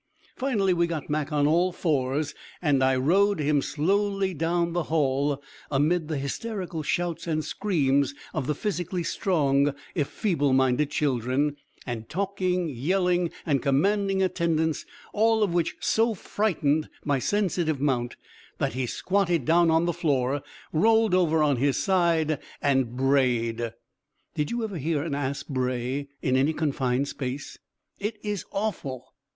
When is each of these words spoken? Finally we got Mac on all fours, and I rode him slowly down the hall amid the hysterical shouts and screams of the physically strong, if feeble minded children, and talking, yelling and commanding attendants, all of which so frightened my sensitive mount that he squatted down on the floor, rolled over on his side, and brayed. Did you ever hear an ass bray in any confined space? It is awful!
Finally 0.35 0.73
we 0.73 0.87
got 0.87 1.11
Mac 1.11 1.31
on 1.31 1.45
all 1.45 1.71
fours, 1.71 2.33
and 2.59 2.83
I 2.83 2.95
rode 2.95 3.39
him 3.39 3.61
slowly 3.61 4.33
down 4.33 4.73
the 4.73 4.85
hall 4.89 5.43
amid 5.69 6.07
the 6.07 6.17
hysterical 6.17 6.81
shouts 6.81 7.27
and 7.27 7.45
screams 7.45 8.15
of 8.33 8.47
the 8.47 8.55
physically 8.55 9.03
strong, 9.03 9.75
if 9.93 10.07
feeble 10.07 10.53
minded 10.53 10.89
children, 10.89 11.55
and 11.85 12.09
talking, 12.09 12.67
yelling 12.67 13.29
and 13.45 13.61
commanding 13.61 14.23
attendants, 14.23 14.87
all 15.13 15.43
of 15.43 15.53
which 15.53 15.75
so 15.79 16.15
frightened 16.15 16.89
my 17.05 17.19
sensitive 17.19 17.79
mount 17.79 18.15
that 18.57 18.73
he 18.73 18.87
squatted 18.87 19.45
down 19.45 19.69
on 19.69 19.85
the 19.85 19.93
floor, 19.93 20.41
rolled 20.73 21.13
over 21.13 21.43
on 21.43 21.57
his 21.57 21.77
side, 21.77 22.39
and 22.59 22.97
brayed. 22.97 23.71
Did 24.33 24.49
you 24.49 24.63
ever 24.63 24.79
hear 24.79 25.03
an 25.03 25.13
ass 25.13 25.43
bray 25.43 26.07
in 26.23 26.35
any 26.37 26.53
confined 26.53 27.07
space? 27.07 27.59
It 27.99 28.17
is 28.23 28.45
awful! 28.51 29.13